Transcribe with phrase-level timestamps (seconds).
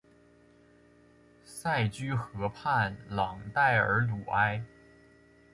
[1.43, 4.65] 塞居河畔朗代尔鲁埃。